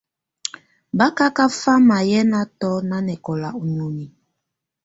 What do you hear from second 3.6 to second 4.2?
ù nioni.